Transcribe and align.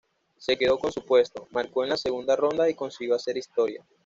Se 0.39 0.57
quedó 0.57 0.79
con 0.79 0.91
su 0.91 1.05
puesto, 1.05 1.47
marcó 1.51 1.83
en 1.83 1.91
la 1.91 1.95
segunda 1.97 2.35
ronda 2.35 2.67
y 2.67 2.73
consiguió 2.73 3.13
hacer 3.13 3.37
historia. 3.37 3.85